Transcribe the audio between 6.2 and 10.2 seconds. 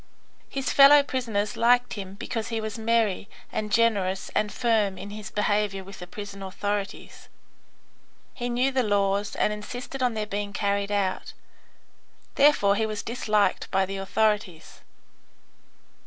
authorities. He knew the laws and insisted on